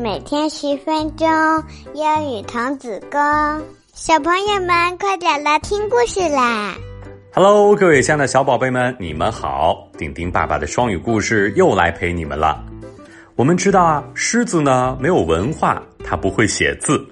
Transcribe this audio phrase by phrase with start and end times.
[0.00, 1.28] 每天十分钟，
[1.92, 3.20] 英语童子功。
[3.92, 6.74] 小朋友们，快点来听故事啦
[7.34, 9.86] ！Hello，各位亲爱的小宝贝们，你们好！
[9.98, 12.64] 丁丁爸爸的双语故事又来陪你们了。
[13.36, 17.06] 我们知道啊，狮子呢没有文化，它不会写字，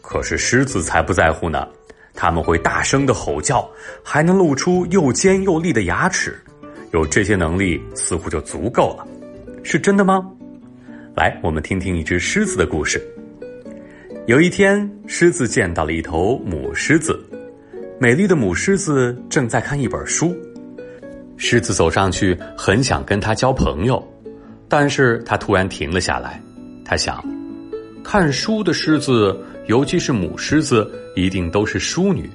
[0.00, 1.68] 可是狮子才不在乎呢。
[2.14, 3.68] 他们会大声的吼叫，
[4.02, 6.42] 还能露出又尖又利的牙齿。
[6.92, 9.06] 有这些能力，似乎就足够了。
[9.62, 10.26] 是真的吗？
[11.20, 12.98] 来，我们听听一只狮子的故事。
[14.26, 17.22] 有一天，狮子见到了一头母狮子，
[18.00, 20.34] 美丽的母狮子正在看一本书。
[21.36, 24.02] 狮子走上去，很想跟它交朋友，
[24.66, 26.42] 但是它突然停了下来。
[26.86, 27.22] 他想，
[28.02, 32.30] 看书的狮子，尤其是母狮子，一定都是淑女，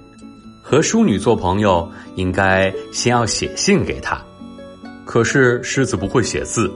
[0.62, 4.24] 和淑女做朋友，应该先要写信给她。
[5.06, 6.72] 可是狮子不会写字。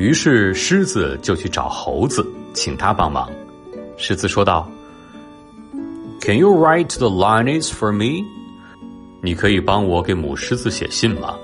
[0.00, 3.30] 于是狮子就去找猴子，请他帮忙。
[3.98, 4.66] 狮子说道
[6.22, 8.24] ：“Can you write the lioness for me？
[9.20, 11.34] 你可以帮我给母狮子写信吗？”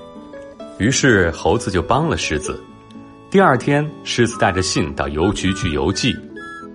[0.79, 2.59] 于是猴子就帮了狮子。
[3.29, 6.11] 第二天，狮子带着信到邮局去邮寄。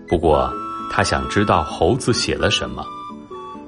[0.06, 0.48] 不过
[0.88, 2.84] 他想知道猴子写了什么。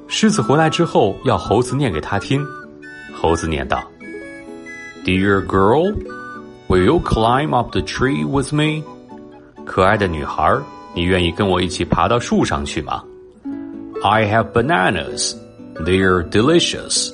[0.06, 2.46] 狮子回来之后，要猴子念给他听。
[3.12, 3.82] 猴子念道
[5.04, 5.92] ：“Dear girl。”
[6.68, 8.82] Will you climb up the tree with me？
[9.66, 10.58] 可爱的女孩，
[10.94, 13.02] 你愿意跟我一起爬到树上去吗
[14.02, 15.34] ？I have bananas.
[15.76, 17.12] They're delicious.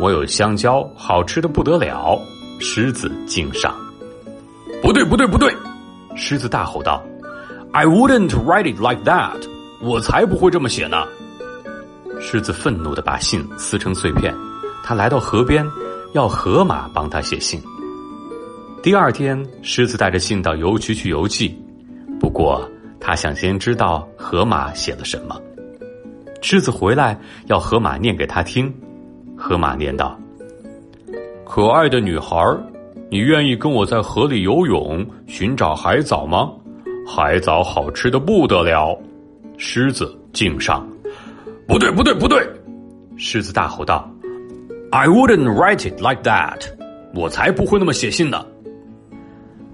[0.00, 2.18] 我有香蕉，好吃的不得了。
[2.60, 3.74] 狮子敬上。
[4.82, 5.54] 不对，不对，不对！
[6.16, 7.02] 狮子大吼道
[7.72, 9.40] ：“I wouldn't write it like that.
[9.82, 11.04] 我才不会这么写呢！”
[12.20, 14.34] 狮子愤怒的把信撕成碎片。
[14.82, 15.66] 他来到河边，
[16.14, 17.60] 要河马帮他写信。
[18.88, 21.54] 第二天，狮子带着信到邮局去邮寄。
[22.18, 22.66] 不过，
[22.98, 25.38] 他想先知道河马写了什么。
[26.40, 28.74] 狮子回来要河马念给他听。
[29.36, 30.18] 河马念道
[31.44, 32.42] ：“可爱的女孩，
[33.10, 36.50] 你愿意跟我在河里游泳，寻找海藻吗？
[37.06, 38.98] 海藻好吃的不得了。”
[39.58, 40.88] 狮子敬上。
[41.66, 42.42] 不对，不对，不对！
[43.18, 44.10] 狮子大吼道
[44.92, 46.62] ：“I wouldn't write it like that。
[47.12, 48.42] 我才不会那么写信呢。”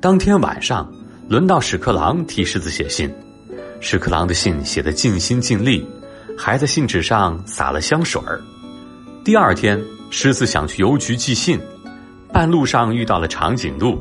[0.05, 0.87] 当天晚上，
[1.31, 3.11] 轮到屎壳郎替狮子写信。
[3.81, 5.83] 屎壳郎的信写得尽心尽力，
[6.37, 8.39] 还在信纸上撒了香水儿。
[9.25, 11.59] 第二天，狮子想去邮局寄信，
[12.31, 13.99] 半路上遇到了长颈鹿。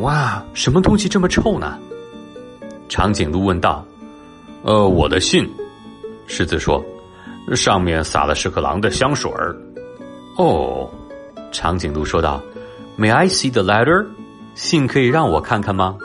[0.00, 1.78] 哇，什么东西这么臭呢？
[2.88, 3.86] 长颈鹿问道。
[4.64, 5.48] 呃，我的信。
[6.26, 6.84] 狮子说，
[7.54, 9.54] 上面撒了屎壳郎的香水儿。
[10.38, 10.90] 哦，
[11.52, 12.42] 长颈鹿说道。
[12.98, 14.06] May I see the letter？
[14.54, 15.96] 信可以让我看看吗？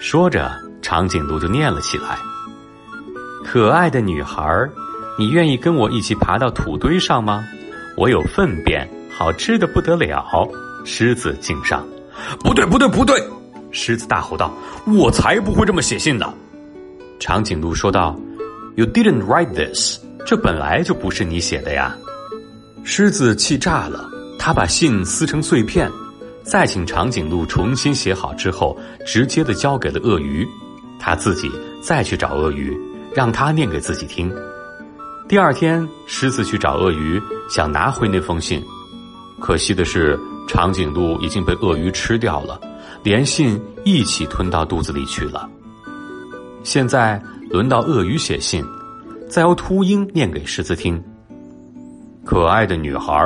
[0.00, 0.50] 说着，
[0.82, 2.16] 长颈鹿就念了起来
[3.44, 4.68] ：“可爱的女孩，
[5.18, 7.44] 你愿意跟我一起爬到土堆上吗？
[7.96, 10.24] 我有粪便，好吃的不得了。”
[10.84, 11.84] 狮子敬上。
[12.40, 13.22] 不对，不对，不对！
[13.72, 14.52] 狮子大吼道
[14.86, 16.32] ：“我才不会这么写信的！”
[17.20, 18.18] 长颈鹿说道
[18.74, 21.94] ：“You didn't write this，这本来就不是你写的呀！”
[22.84, 25.90] 狮子气炸了，他把信撕成碎片。
[26.48, 30.46] 再请长颈鹿重新写好之后，直接的交给了鳄鱼，
[30.96, 31.50] 他自己
[31.82, 32.78] 再去找鳄鱼，
[33.12, 34.32] 让他念给自己听。
[35.28, 37.20] 第二天，狮子去找鳄鱼，
[37.50, 38.62] 想拿回那封信，
[39.40, 42.60] 可惜的是，长颈鹿已经被鳄鱼吃掉了，
[43.02, 45.50] 连信一起吞到肚子里去了。
[46.62, 47.20] 现在
[47.50, 48.64] 轮到鳄鱼写信，
[49.28, 51.02] 再由秃鹰念给狮子听。
[52.24, 53.20] 可爱的女孩，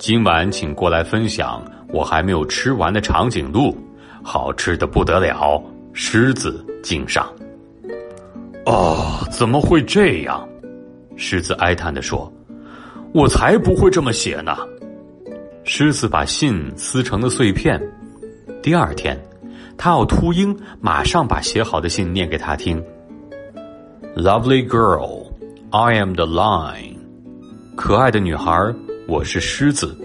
[0.00, 1.62] 今晚请过来分享。
[1.92, 3.76] 我还没有吃完的长颈鹿，
[4.22, 5.62] 好吃的不得了。
[5.92, 7.30] 狮子敬上。
[8.64, 10.48] 哦，怎么会这样？
[11.16, 12.32] 狮子哀叹的说
[13.12, 14.56] ：“我才不会这么写呢。”
[15.64, 17.80] 狮子把信撕成了碎片。
[18.62, 19.20] 第二天，
[19.76, 22.82] 他要秃鹰马上把写好的信念给他听。
[24.16, 25.26] Lovely girl,
[25.70, 26.96] I am the lion。
[27.76, 28.74] 可爱的女孩，
[29.06, 29.96] 我是狮子。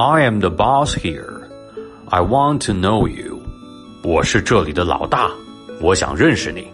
[0.00, 1.42] I am the boss here.
[2.08, 3.38] I want to know you.
[4.02, 5.30] 我是这里的老大，
[5.78, 6.66] 我想认识你。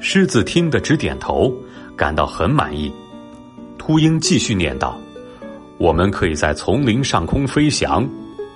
[0.00, 1.54] 狮子听得直点头，
[1.96, 2.92] 感到很满意。
[3.78, 4.98] 秃鹰继续念道
[5.78, 8.04] ：“我们可以在丛林上空飞翔。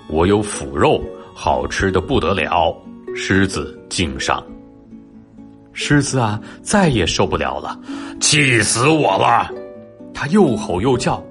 [0.08, 1.00] 我有腐肉，
[1.32, 2.76] 好吃的不得了。”
[3.14, 4.44] 狮子敬上。
[5.72, 7.78] 狮子啊，再也受不了了，
[8.20, 9.48] 气死我了！
[10.12, 11.22] 他又吼又叫。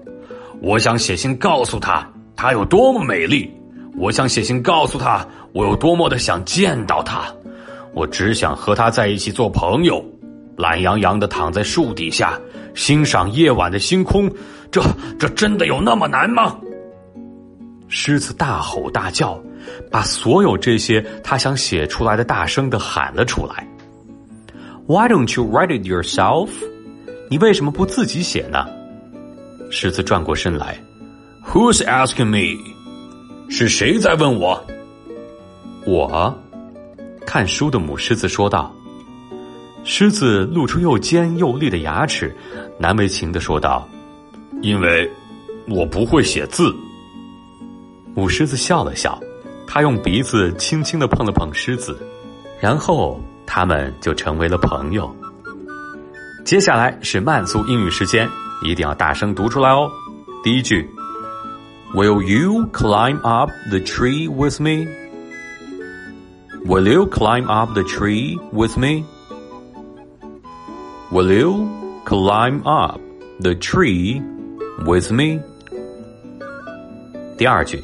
[0.61, 2.09] 我想写信告诉他。
[2.43, 3.49] 她有多么美丽！
[3.95, 7.33] 我想写信告诉她，我有多么的想见到她。
[7.93, 10.03] 我只想和他在一起做朋友，
[10.57, 12.37] 懒洋洋的躺在树底下，
[12.75, 14.29] 欣赏夜晚的星空。
[14.69, 14.81] 这
[15.17, 16.57] 这真的有那么难吗？
[17.87, 19.41] 狮子大吼大叫，
[19.89, 23.65] 把所有这些他想写出来的大声的喊了出来。
[24.85, 26.49] Why don't you write it yourself？
[27.29, 28.67] 你为什么不自己写呢？
[29.69, 30.77] 狮子转过身来
[31.45, 32.59] ，Who's asking me？
[33.49, 34.65] 是谁在问我？
[35.85, 36.37] 我。
[37.25, 38.73] 看书的母狮子说道。
[39.85, 42.33] 狮子露出又尖又利的牙齿，
[42.79, 43.87] 难为情的说道
[44.63, 45.11] ：“因为
[45.67, 46.73] 我不会写字。”
[48.15, 49.19] 母狮子笑了笑，
[49.67, 51.99] 他用鼻子轻轻的碰了碰狮子，
[52.61, 55.13] 然后他们就成为了朋友。
[56.45, 58.29] 接下来是慢速英语时间，
[58.63, 59.89] 一定要大声读出来哦。
[60.43, 60.89] 第一句
[61.94, 64.86] ：Will you climb up the tree with me?
[66.64, 69.04] Will you climb up the tree with me?
[71.10, 73.00] Will you climb up
[73.40, 74.20] the tree
[74.84, 75.40] with me?
[77.38, 77.80] 第二句。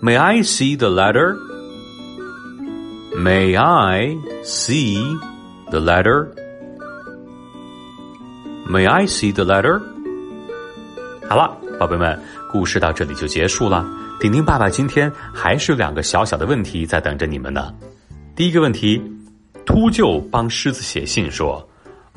[0.00, 1.36] May I see the letter?
[3.16, 4.98] May I see
[5.70, 6.34] the letter?
[8.68, 9.80] May I see the letter?
[11.28, 12.19] 好了， 宝贝们，
[12.51, 13.87] 故事到这里就结束了。
[14.19, 17.73] 丁丁爸爸今天还是有两个小小的问题在等着你们呢。
[18.35, 19.01] 第一个问题，
[19.65, 21.65] 秃鹫帮狮子写信说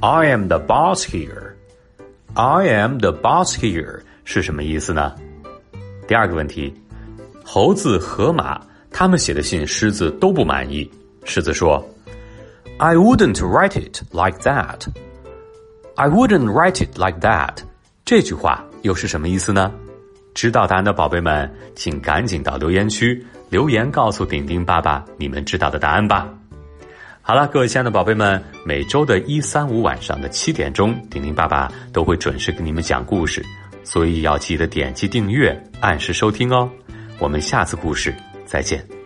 [0.01, 1.53] ：“I am the boss here.
[2.35, 5.15] I am the boss here” 是什么意思呢？
[6.09, 6.75] 第二个问题。
[7.45, 8.61] 猴子、河马，
[8.91, 10.91] 他们写的信，狮子都不满意。
[11.25, 11.89] 狮子说
[12.79, 14.89] ：“I wouldn't write it like that.
[15.95, 17.59] I wouldn't write it like that.”
[18.05, 19.73] 这句话又是什么意思呢？
[20.35, 26.29] 知道答案的宝贝们，请赶紧到留言区留言告诉顶顶爸爸你们知道的答案吧。
[27.21, 33.45] 好了，各位亲爱的宝贝们，每周的一、三、五晚上的七点钟，顶顶爸爸都会准时给你们讲故事，
[33.85, 36.69] 所以要记得点击订阅，按时收听哦。
[37.19, 38.13] 我们下次故事
[38.45, 39.02] 再见。